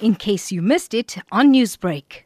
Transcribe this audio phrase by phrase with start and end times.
[0.00, 2.24] in case you missed it on Newsbreak.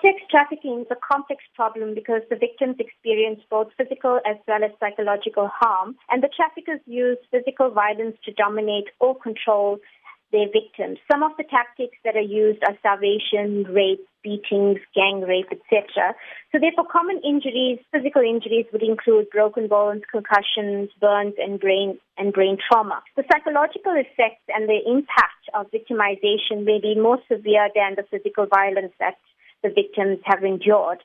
[0.00, 4.70] Sex trafficking is a complex problem because the victims experience both physical as well as
[4.78, 9.78] psychological harm, and the traffickers use physical violence to dominate or control
[10.30, 10.98] their victims.
[11.10, 16.12] Some of the tactics that are used are starvation, rape, beatings, gang rape, etc.
[16.52, 22.32] So therefore common injuries, physical injuries would include broken bones, concussions, burns and brain and
[22.32, 23.02] brain trauma.
[23.16, 28.46] The psychological effects and the impact of victimization may be more severe than the physical
[28.46, 29.16] violence that
[29.62, 31.02] the victims have endured.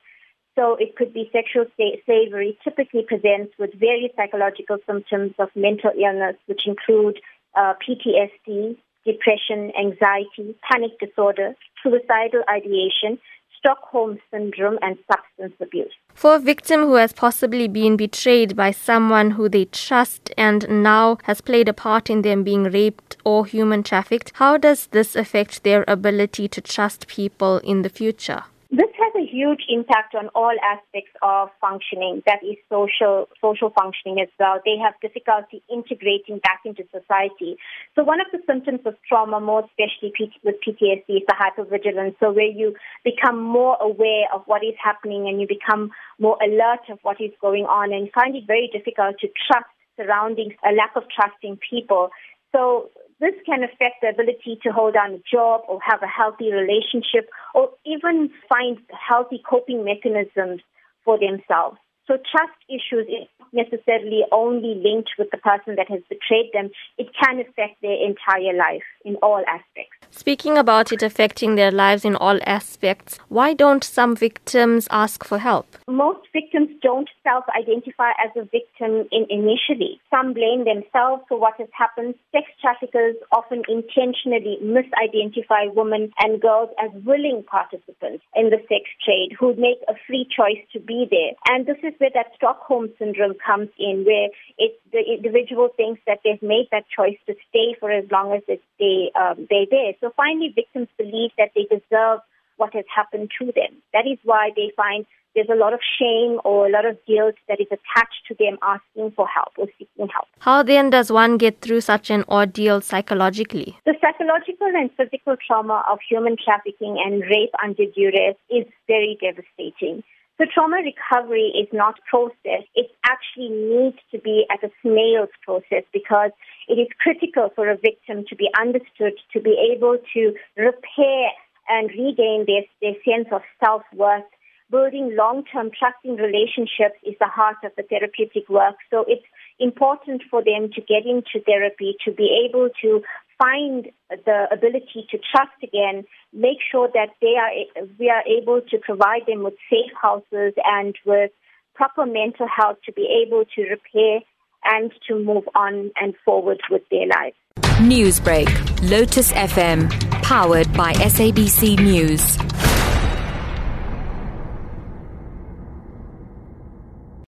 [0.56, 1.66] So it could be sexual
[2.06, 7.18] slavery typically presents with various psychological symptoms of mental illness, which include
[7.56, 13.18] uh, PTSD, depression, anxiety, panic disorder, suicidal ideation,
[13.58, 15.92] Stockholm syndrome, and substance abuse.
[16.14, 21.16] For a victim who has possibly been betrayed by someone who they trust and now
[21.22, 25.64] has played a part in them being raped or human trafficked, how does this affect
[25.64, 28.44] their ability to trust people in the future?
[28.74, 32.24] This has a huge impact on all aspects of functioning.
[32.26, 34.58] That is social social functioning as well.
[34.64, 37.54] They have difficulty integrating back into society.
[37.94, 40.10] So one of the symptoms of trauma, more especially
[40.42, 42.16] with PTSD, is the hypervigilance.
[42.18, 46.82] So where you become more aware of what is happening and you become more alert
[46.90, 50.96] of what is going on, and find it very difficult to trust surroundings, a lack
[50.96, 52.10] of trusting people.
[52.50, 56.52] So this can affect the ability to hold down a job or have a healthy
[56.52, 60.60] relationship or even find healthy coping mechanisms
[61.04, 61.78] for themselves.
[62.06, 66.68] So trust issues is not necessarily only linked with the person that has betrayed them.
[66.98, 69.96] It can affect their entire life in all aspects.
[70.10, 75.38] Speaking about it affecting their lives in all aspects, why don't some victims ask for
[75.38, 75.78] help?
[75.88, 80.00] Most victims don't self-identify as a victim in initially.
[80.10, 82.14] Some blame themselves for what has happened.
[82.32, 89.30] Sex traffickers often intentionally misidentify women and girls as willing participants in the sex trade
[89.38, 91.32] who make a free choice to be there.
[91.48, 96.18] And this is where that Stockholm syndrome comes in, where it, the individual thinks that
[96.24, 99.94] they've made that choice to stay for as long as they, um, they're there.
[100.00, 102.20] So finally, victims believe that they deserve
[102.56, 103.82] what has happened to them.
[103.92, 107.34] That is why they find there's a lot of shame or a lot of guilt
[107.48, 110.26] that is attached to them asking for help or seeking help.
[110.38, 113.76] How then does one get through such an ordeal psychologically?
[113.84, 120.02] The psychological and physical trauma of human trafficking and rape under duress is very devastating.
[120.36, 122.66] So trauma recovery is not process.
[122.74, 126.32] It actually needs to be at a snail's process because
[126.66, 131.30] it is critical for a victim to be understood, to be able to repair
[131.68, 134.24] and regain their, their sense of self-worth.
[134.70, 138.76] Building long-term trusting relationships is the heart of the therapeutic work.
[138.90, 139.24] So it's
[139.58, 143.02] important for them to get into therapy, to be able to
[143.38, 148.78] find the ability to trust again, make sure that they are, we are able to
[148.78, 151.30] provide them with safe houses and with
[151.74, 154.20] proper mental health to be able to repair
[154.64, 157.36] and to move on and forward with their lives.
[157.80, 158.48] Newsbreak,
[158.90, 159.90] Lotus FM,
[160.22, 162.38] powered by SABC News.